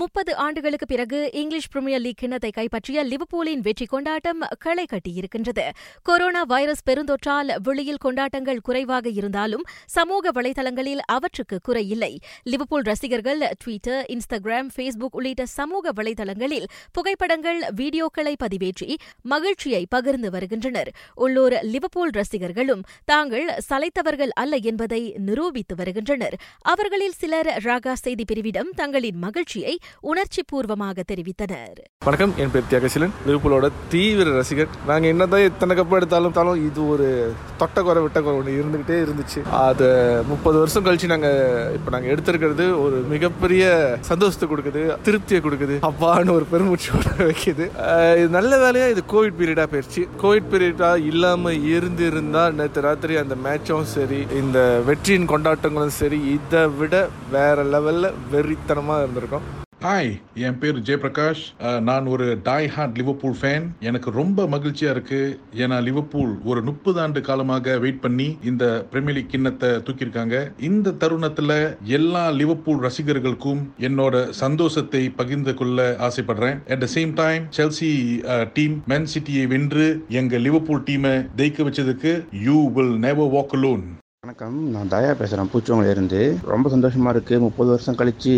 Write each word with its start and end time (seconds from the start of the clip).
முப்பது 0.00 0.32
ஆண்டுகளுக்கு 0.36 0.86
பிறகு 0.86 1.18
இங்கிலீஷ் 1.32 1.68
பிரீமியர் 1.72 2.02
லீக் 2.04 2.18
கிண்ணத்தை 2.18 2.50
கைப்பற்றிய 2.50 2.98
லிவர்பூலின் 3.04 3.62
வெற்றி 3.66 3.86
கொண்டாட்டம் 3.86 4.42
களை 4.58 4.84
கட்டியிருக்கின்றது 4.90 5.64
கொரோனா 6.02 6.42
வைரஸ் 6.52 6.82
பெருந்தொற்றால் 6.88 7.50
வெளியில் 7.66 8.00
கொண்டாட்டங்கள் 8.04 8.60
குறைவாக 8.60 9.08
இருந்தாலும் 9.10 9.64
சமூக 9.96 10.32
வலைதளங்களில் 10.32 11.02
அவற்றுக்கு 11.14 11.58
குறையில்லை 11.68 12.10
லிவர்பூல் 12.42 12.86
ரசிகர்கள் 12.90 13.42
ட்விட்டர் 13.62 14.02
இன்ஸ்டாகிராம் 14.14 14.68
ஃபேஸ்புக் 14.74 15.16
உள்ளிட்ட 15.20 15.46
சமூக 15.54 15.92
வலைதளங்களில் 15.92 16.66
புகைப்படங்கள் 16.92 17.60
வீடியோக்களை 17.80 18.34
பதிவேற்றி 18.44 18.90
மகிழ்ச்சியை 19.32 19.82
பகிர்ந்து 19.88 20.30
வருகின்றனர். 20.30 20.90
உள்ளூர் 21.24 21.56
லிவர்பூல் 21.72 22.14
ரசிகர்களும் 22.18 22.84
தாங்கள் 23.04 23.48
சலைத்தவர்கள் 23.68 24.34
அல்ல 24.42 24.56
என்பதை 24.70 25.02
நிரூபித்து 25.28 25.74
வருகின்றனர். 25.74 26.36
அவர்களில் 26.72 27.18
சிலர் 27.20 27.52
ராகா 27.66 27.96
செய்தி 28.04 28.26
பிரிவிடம் 28.32 28.72
தங்களின் 28.76 29.20
மகிழ்ச்சியை 29.26 29.74
உணர்ச்சி 30.10 30.42
பூர்வமாக 30.50 31.04
தெரிவித்தனர். 31.10 31.78
வணக்கம் 32.08 32.32
என் 32.42 32.52
பேர் 32.52 32.68
தியாகசிலன். 32.72 33.14
லிவர்பூலோட 33.26 33.68
தீவிர 33.94 34.34
ரசிகர். 34.38 34.70
நாங்கள் 34.90 35.10
என்னதான் 35.12 35.46
எத்தனை 35.48 35.72
கப்பு 35.78 35.96
எடுத்தாலும் 35.98 36.36
தாலும் 36.38 36.60
இது 36.68 36.80
ஒரு 36.94 37.08
தொட்ட 37.60 37.82
குறை 37.88 38.02
விட்ட 38.04 38.18
குறை 38.26 38.36
ஒன்று 38.40 38.56
இருந்துகிட்டே 38.60 38.96
இருந்துச்சு. 39.04 39.40
அது 39.66 39.88
முப்பது 40.30 40.56
வருஷம் 40.62 40.86
கழிச்சு 40.86 41.12
நாங்கள் 41.14 41.74
இப்போ 41.78 41.92
நாங்கள் 41.94 42.12
எடுத்திருக்கிறது 42.14 42.66
ஒரு 42.84 42.98
மிகப்பெரிய 43.14 43.64
சந்தோஷத்தை 44.10 44.48
கொடுக்குது 44.52 44.82
திருப்தியை 45.08 45.40
கொடுக்குது 45.46 45.78
அப்பான்னு 45.90 46.36
ஒரு 46.38 46.48
பெருமூச்சு 46.52 46.90
வைக்குது. 47.30 47.66
இது 48.20 48.28
நல்ல 48.38 48.52
வேலையா? 48.64 48.88
இது 48.94 49.04
கோவிட் 49.14 49.38
பீரியடா 49.40 49.66
போயிடுச்சு 49.74 50.04
கோவிட் 50.24 50.50
பீரியடா 50.54 50.92
இல்லாம 51.10 51.54
இருந்து 51.74 52.04
இருந்தா 52.12 52.44
நேற்று 52.60 52.86
ராத்திரி 52.88 53.16
அந்த 53.24 53.36
மேட்சும் 53.46 53.88
சரி 53.96 54.20
இந்த 54.42 54.58
வெற்றியின் 54.90 55.30
கொண்டாட்டங்களும் 55.34 55.96
சரி 56.00 56.20
இதை 56.36 56.62
விட 56.80 56.94
வேற 57.36 57.64
லெவல்ல 57.74 58.12
வெறித்தனமா 58.34 58.96
இருந்திருக்கும். 59.02 59.46
ஹாய் 59.82 60.08
என் 60.46 60.56
பேர் 60.60 60.78
ஜெயபிரகாஷ். 60.86 61.42
நான் 61.88 62.06
ஒரு 62.12 62.24
டாய் 62.46 62.66
ஹார்ட் 62.76 62.96
லிவர்பூல் 63.00 63.36
ஃபேன் 63.40 63.66
எனக்கு 63.88 64.08
ரொம்ப 64.16 64.46
மகிழ்ச்சியா 64.54 64.92
இருக்கு. 64.94 65.20
ஏன்னா 65.62 65.76
லிவர்பூல் 65.88 66.32
ஒரு 66.50 66.60
முப்பது 66.68 66.98
ஆண்டு 67.02 67.20
காலமாக 67.28 67.76
வெயிட் 67.84 68.00
பண்ணி 68.04 68.26
இந்த 68.50 68.64
பிரீமியர் 68.92 69.16
லீக் 69.18 69.30
கிண்ணத்தை 69.34 69.70
தூக்கியிருக்காங்க. 69.88 70.40
இந்த 70.68 70.94
தருணத்துல 71.02 71.50
எல்லா 71.98 72.24
லிவர்பூல் 72.40 72.82
ரசிகர்களுக்கும் 72.86 73.62
என்னோட 73.88 74.24
சந்தோஷத்தை 74.42 75.02
பகிர்ந்து 75.20 75.54
கொள்ள 75.60 75.86
ஆசைப்படுறேன். 76.08 76.58
At 76.74 76.82
the 76.84 76.88
same 76.96 77.14
time 77.22 77.46
Chelsea 77.60 77.92
team 78.58 78.76
man 78.94 79.08
சிட்டியை 79.14 79.46
வென்று 79.54 79.88
எங்க 80.22 80.42
லிவர்பூல் 80.48 80.84
டீமை 80.90 81.14
ஜெயிக்க 81.40 81.68
வச்சதுக்கு 81.70 82.14
you 82.48 82.58
will 82.78 82.94
never 83.06 83.32
walk 83.38 83.56
alone 83.66 83.86
வணக்கம். 84.28 84.56
நான் 84.72 84.90
தயா 84.92 85.10
பேசுகிறேன் 85.18 85.48
பூச்சவங்கிலிருந்து 85.50 86.18
ரொம்ப 86.50 86.70
சந்தோஷமாக 86.72 87.12
இருக்குது 87.14 87.42
முப்பது 87.44 87.68
வருஷம் 87.72 87.96
கழித்து 88.00 88.32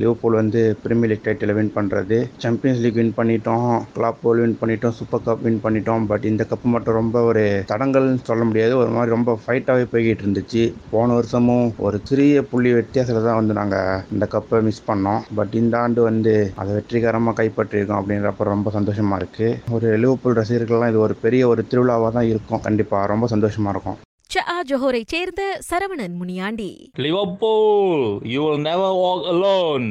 லிவர்பூல் 0.00 0.38
வந்து 0.38 0.60
பிரீமியர் 0.82 1.10
லீக் 1.10 1.26
டைட்டில் 1.26 1.52
வின் 1.58 1.68
பண்ணுறது 1.74 2.18
சாம்பியன்ஸ் 2.42 2.80
லீக் 2.84 2.96
வின் 3.00 3.12
பண்ணிட்டோம். 3.18 3.66
கிளாப் 3.96 4.20
போல் 4.22 4.40
வின் 4.42 4.56
பண்ணிட்டோம். 4.60 4.94
சூப்பர் 4.98 5.24
கப் 5.26 5.42
வின் 5.46 5.60
பண்ணிட்டோம். 5.64 6.06
பட் 6.12 6.24
இந்த 6.30 6.46
கப் 6.52 6.64
மட்டும் 6.74 6.96
ரொம்ப 7.00 7.24
ஒரு 7.30 7.42
தடங்கல்னு 7.72 8.22
சொல்ல 8.30 8.46
முடியாது. 8.50 8.72
ஒரு 8.82 8.94
மாதிரி 8.96 9.14
ரொம்ப 9.16 9.34
ஃபைட்டாகவே 9.42 9.84
போய்கிட்டு 9.92 10.24
இருந்துச்சு. 10.26 10.62
போன 10.94 11.18
வருஷமும் 11.18 11.68
ஒரு 11.88 12.00
சிறிய 12.10 12.46
புள்ளி 12.52 12.72
வித்தியாசத்தில் 12.78 13.28
தான் 13.28 13.38
வந்து 13.40 13.58
நாங்கள் 13.60 14.00
இந்த 14.14 14.28
கப்பை 14.36 14.62
மிஸ் 14.70 14.82
பண்ணோம். 14.90 15.20
பட் 15.40 15.54
இந்த 15.62 15.76
ஆண்டு 15.82 16.08
வந்து 16.10 16.34
அதை 16.62 16.72
வெற்றிகரமாக 16.78 17.38
கைப்பற்றியிருக்கோம் 17.42 18.00
அப்படின்றப்ப 18.00 18.50
ரொம்ப 18.54 18.76
சந்தோஷமாக 18.78 19.20
இருக்குது 19.22 19.52
ஒரு 19.78 19.90
லிவர்பூல் 20.04 20.40
ரசிகர்கள்லாம் 20.42 20.92
இது 20.94 21.06
ஒரு 21.08 21.16
பெரிய 21.26 21.44
ஒரு 21.52 21.64
திருவிழாவாக 21.72 22.12
தான் 22.18 22.30
இருக்கும். 22.34 22.66
கண்டிப்பாக 22.68 23.12
ரொம்ப 23.14 23.28
சந்தோஷமாக 23.36 23.76
இருக்கும். 23.76 24.00
சஆ 24.34 24.54
ஜோஹரை 24.68 25.02
சேர்ந்த 25.06 25.42
Saravanan 25.68 26.14
Muniandy. 26.20 26.70
Liverpool 27.04 28.02
you 28.32 28.40
will 28.48 28.60
never 28.60 28.96
walk 29.02 29.26
alone 29.32 29.86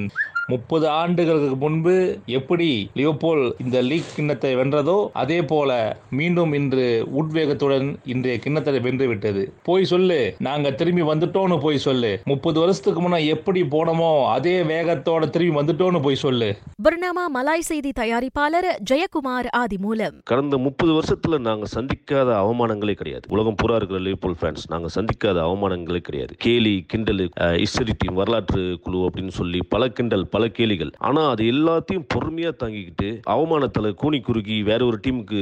முப்பது 0.51 0.85
ஆண்டுகளுக்கு 1.01 1.55
முன்பு 1.61 1.93
எப்படி 2.37 2.67
லிவர்பூல் 2.99 3.43
இந்த 3.63 3.77
லீக் 3.89 4.11
கிண்ணத்தை 4.15 4.51
வென்றதோ 4.59 4.97
அதே 5.21 5.37
போல 5.51 5.71
மீண்டும் 6.19 6.51
இன்று 6.57 6.85
உட்வேகத்துடன் 7.19 7.87
இன்றைய 8.13 8.35
கிண்ணத்தை 8.43 8.79
வென்று 8.87 9.05
விட்டது. 9.11 9.43
போய் 9.67 9.89
சொல்லு 9.91 10.19
நாங்க 10.47 10.71
திரும்பி 10.79 11.03
வந்துட்டோம்னு 11.11 11.57
போய் 11.65 11.81
சொல்லு. 11.87 12.11
முப்பது 12.31 12.59
வருஷத்துக்கு 12.63 13.01
முன்ன 13.05 13.21
எப்படி 13.35 13.63
போனோமோ 13.75 14.11
அதே 14.35 14.55
வேகத்தோட 14.73 15.29
திரும்பி 15.29 15.55
வந்துட்டோம்னு 15.59 16.01
போய் 16.07 16.21
சொல்லு. 16.25 16.49
பர்னாமா 16.87 17.25
மலாய் 17.37 17.67
செய்தி 17.69 17.93
தயாரிப்பாளர் 18.01 18.69
ஜெயக்குமார் 18.91 19.49
ஆதிமூலம். 19.61 20.15
கடந்த 20.33 20.57
முப்பது 20.67 20.93
வருஷத்துல 20.97 21.41
நாங்க 21.49 21.65
சந்திக்காத 21.75 22.29
அவமானங்களே 22.43 22.97
கிடையாது. 23.01 23.25
உலகம் 23.35 23.59
பூரா 23.63 23.79
இருக்கிற 23.81 24.01
லிவர்பூல் 24.07 24.39
ஃபேன்ஸ் 24.41 24.69
நாங்க 24.75 24.89
சந்திக்காத 24.97 25.37
அவமானங்களே 25.47 26.03
கிடையாது. 26.09 26.33
கேலி 26.47 26.75
கிண்டல் 26.93 27.25
ஹிஸ்டரி 27.63 27.97
டீம் 27.97 28.21
வரலாற்று 28.21 28.63
குழு 28.85 29.01
அப்படின்னு 29.09 29.35
சொல்லி 29.41 29.61
பல 29.75 29.83
கிண்டல் 29.97 30.27
பல 30.35 30.45
கேலிகள். 30.57 30.91
ஆனா 31.09 31.23
அது 31.33 31.43
எல்லாத்தையும் 31.55 32.07
பொறுமையா 32.13 32.51
தாங்கிக்கிட்டு 32.61 33.09
அவமானத்துல 33.35 33.93
கூனி 34.01 34.19
குறுகி 34.27 34.57
வேற 34.69 34.81
ஒரு 34.89 34.99
டீமுக்கு 35.05 35.41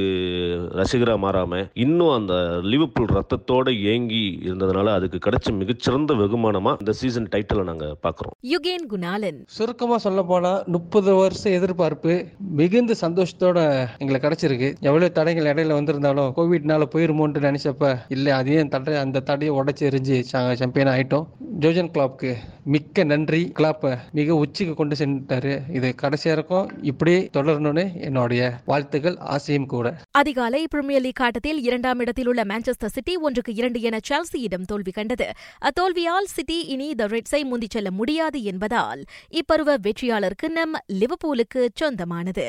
ரசிகரா 0.80 1.16
மாறாம 1.24 1.62
இன்னும் 1.84 2.14
அந்த 2.18 2.34
லிவர்பூல் 2.72 3.12
ரத்தத்தோட 3.18 3.68
ஏங்கி 3.92 4.24
இருந்ததுனால 4.46 4.92
அதுக்கு 4.98 5.18
கிடைச்ச 5.26 5.56
மிகச்சிறந்த 5.62 6.14
வெகுமானமா 6.22 6.72
இந்த 6.82 6.92
சீசன் 7.00 7.28
டைட்டிலை 7.34 7.62
நாங்க 7.70 7.86
பாக்குறோம். 8.04 8.34
யுகேன் 8.52 8.86
குணாலன். 8.92 9.38
சுருக்கமாக 9.56 10.00
சொல்ல 10.06 10.20
போனால் 10.30 10.62
முப்பது 10.74 11.10
வருஷம் 11.20 11.56
எதிர்பார்ப்பு 11.58 12.14
மிகுந்த 12.60 12.94
சந்தோஷத்தோட 13.00 13.58
எங்களுக்கு 13.98 14.26
கிடைச்சிருக்கு. 14.26 14.68
எவ்வளோ 14.88 15.08
தடைகள் 15.18 15.48
இடையில 15.52 15.78
வந்திருந்தாலும் 15.78 16.32
கோவிட்னால 16.38 16.88
போயிருமோன்ட்டு 16.94 17.44
நினைச்சப்ப 17.48 17.92
இல்லை 18.16 18.32
அதையும் 18.38 18.72
தடை 18.74 18.94
அந்த 19.04 19.24
தடையை 19.30 19.52
உடச்சி 19.58 19.86
எரிஞ்சு 19.90 20.18
சாம்பியன் 20.60 20.92
ஆயிட்டோம். 20.94 21.26
ஜோஜன் 21.62 21.92
கிளாப்க்கு 21.96 22.30
மிக்க 22.74 23.04
நன்றி. 23.12 23.42
கிளாப்பை 23.58 23.92
மிக 24.18 24.36
உச்சிக்கு 24.44 24.74
கொண்டு 24.84 24.98
சென்றாரு. 25.00 25.52
இது 25.74 25.94
கடைசியா 26.02 26.32
இருக்கும். 26.36 26.82
இப்படி 26.82 27.14
தொடரணும்னு 27.36 28.00
என்னுடைய 28.00 28.52
வாழ்த்துக்கள் 28.64 29.16
ஆசையும் 29.16 29.66
கூட. 29.66 29.94
அதிகாலை 30.10 30.66
பிரிமியர் 30.74 31.04
லீக் 31.06 31.22
ஆட்டத்தில் 31.22 31.62
இரண்டாம் 31.62 31.98
இடத்தில் 31.98 32.26
உள்ள 32.26 32.42
மான்செஸ்டர் 32.42 32.94
சிட்டி 32.96 33.16
ஒன்றுக்கு 33.16 33.54
இரண்டு 33.54 33.80
என 33.80 33.98
செல்சியிடம் 34.08 34.66
தோல்வி 34.66 34.90
கண்டது. 34.90 35.28
அத்தோல்வியால் 35.60 36.30
சிட்டி 36.36 36.58
இனி 36.66 36.94
த 36.94 37.06
ரெட்ஸை 37.06 37.40
முந்திச் 37.50 37.74
செல்ல 37.76 37.90
முடியாது 37.90 38.42
என்பதால் 38.42 39.02
இப்பருவ 39.40 39.76
வெற்றியாளர் 39.82 40.36
கிண்ணம் 40.36 40.76
லிவபூலுக்கு 40.92 41.68
சொந்தமானது. 41.74 42.48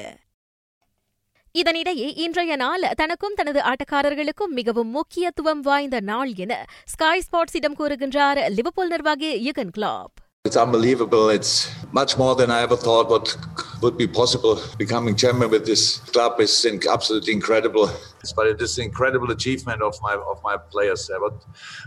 இதனிடையே 1.56 2.08
இன்றைய 2.16 2.56
நாள் 2.56 2.82
தனக்கும் 2.96 3.36
தனது 3.36 3.62
ஆட்டக்காரர்களுக்கும் 3.70 4.54
மிகவும் 4.60 4.90
முக்கியத்துவம் 4.90 5.62
வாய்ந்த 5.62 6.00
நாள் 6.00 6.34
என 6.36 6.66
ஸ்கை 6.86 7.22
ஸ்பாட்ஸிடம் 7.28 7.80
கூறுகின்றார் 7.80 8.42
லிவபூல் 8.58 8.90
நிர்வாகி 8.90 9.32
Yugan 9.50 9.74
Klopp 9.78 10.16
It's 10.46 10.56
unbelievable. 10.56 11.30
It's 11.30 11.74
much 11.92 12.20
more 12.20 12.36
than 12.36 12.52
I 12.52 12.62
ever 12.62 12.78
thought 12.78 13.10
what 13.10 13.36
would 13.82 13.98
be 13.98 14.06
possible. 14.06 14.62
Becoming 14.78 15.16
chairman 15.16 15.50
with 15.50 15.66
this 15.66 15.98
club 15.98 16.40
is 16.40 16.68
absolutely 16.88 17.34
incredible. 17.34 17.90
But 18.36 18.46
it 18.46 18.62
is 18.62 18.78
an 18.78 18.86
incredible 18.86 19.32
achievement 19.32 19.82
of 19.82 20.00
my 20.04 20.14
of 20.14 20.44
my 20.44 20.58
players. 20.58 21.10
What 21.18 21.44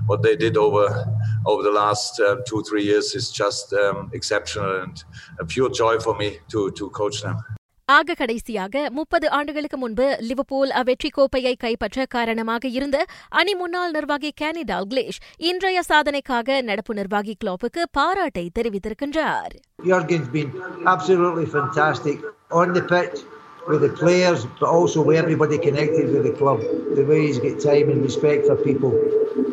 what 0.07 0.23
they 0.25 0.35
did 0.35 0.57
over 0.57 0.87
over 1.47 1.63
the 1.63 1.71
last 1.71 2.19
uh, 2.19 2.37
two 2.49 2.65
three 2.69 2.83
years 2.83 3.15
is 3.15 3.31
just 3.31 3.73
um, 3.75 4.11
exceptional 4.13 4.83
and 4.83 5.05
a 5.39 5.45
pure 5.45 5.71
joy 5.71 6.01
for 6.01 6.17
me 6.17 6.39
to 6.51 6.73
to 6.73 6.91
coach 6.91 7.23
them. 7.23 7.37
ஆக 7.88 8.15
கடைசியாக 8.15 8.81
முப்பது 8.97 9.26
ஆண்டுகளுக்கு 9.37 9.76
முன்பு 9.82 10.06
Liverpool 10.28 10.72
அவ்வெற்றி 10.81 11.10
கோப்பையை 11.16 11.53
கைப்பற்ற 11.56 12.04
காரணமாக 12.15 12.69
இருந்த 12.78 12.97
அணி 13.41 13.53
முன்னாள் 13.54 13.93
நிர்வாகி 13.93 14.31
கேனி 14.41 14.62
டால்க்லேஷ் 14.71 15.19
இன்றைய 15.50 15.82
சாதனைக்காக 15.88 16.59
நடப்பு 16.62 16.94
நிர்வாகி 16.94 17.34
கிளாப்புக்கு 17.43 17.84
பாராட்டை 17.99 18.44
தெரிவித்திருக்கின்றார் 18.59 19.54
Jurgen's 19.88 20.28
been 20.28 20.50
absolutely 20.87 21.47
fantastic 21.49 22.19
on 22.60 22.69
the 22.72 22.84
pitch 22.93 23.16
with 23.69 23.81
the 23.81 23.93
players, 23.94 24.41
but 24.53 24.69
also 24.69 24.99
with 25.03 25.19
everybody 25.19 25.59
connected 25.60 26.06
with 26.15 26.25
the 26.25 26.34
club. 26.34 26.60
The 26.93 27.05
way 27.05 27.20
he's 27.26 27.41
got 27.41 27.59
time 27.62 27.88
and 27.91 28.03
respect 28.03 28.47
for 28.47 28.56
people 28.60 28.94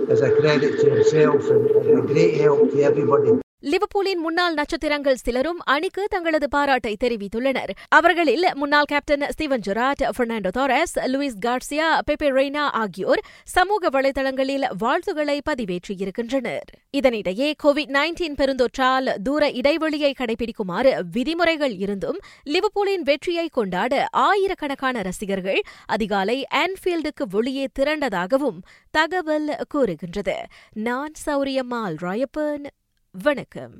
is 0.10 0.22
a 0.24 0.34
credit 0.34 0.74
to 0.82 0.90
himself 0.90 1.50
and, 1.50 1.66
and 1.82 2.00
a 2.00 2.06
great 2.06 2.36
help 2.38 2.62
to 2.72 2.80
everybody. 2.84 3.34
லிவர்பூலின் 3.64 4.22
முன்னாள் 4.24 4.54
நட்சத்திரங்கள் 4.54 5.16
சிலரும் 5.16 5.60
அணிக்கு 5.64 6.04
தங்களது 6.10 6.48
பாராட்டை 6.50 6.92
தெரிவித்துள்ளனர். 7.04 7.72
அவர்களில் 7.90 8.46
முன்னாள் 8.54 8.86
captain 8.86 9.26
Steven 9.30 9.64
Gerrard 9.68 10.04
Fernando 10.18 10.52
Torres 10.58 10.94
Luis 11.14 11.40
Garcia 11.46 11.88
Pepe 12.10 12.30
Reina 12.38 12.66
ஆகியோர் 12.82 13.22
சமூக 13.44 13.90
வலைதளங்களில் 13.90 14.66
வாழ்த்துக்களை 14.78 15.38
பதிவேற்றியிருக்கின்றனர். 15.50 16.68
இதனிடையே 16.98 17.50
கோவிட் 17.64 17.94
நைன்டீன் 17.98 18.38
பெருந்தொற்றால் 18.42 19.10
தூர 19.24 19.50
இடைவெளியை 19.62 20.14
கடைபிடிக்குமாறு 20.20 20.94
விதிமுறைகள் 21.18 21.76
இருந்தும் 21.78 22.22
லிவர்பூலின் 22.54 23.06
வெற்றியை 23.12 23.50
கொண்டாட 23.50 24.06
ஆயிரக்கணக்கான 24.12 25.02
ரசிகர்கள் 25.02 25.62
அதிகாலை 25.86 26.40
ஆன்ஃபீல்டுக்கு 26.64 27.26
வெளியே 27.30 27.68
திரண்டதாகவும் 27.80 28.62
தகவல் 28.92 29.52
கூறுகின்றது. 29.70 30.40
நான் 30.88 31.14
சௌரியம்மாள் 31.26 31.98
ராயப்பன் 32.02 32.66
வணக்கம். 33.24 33.76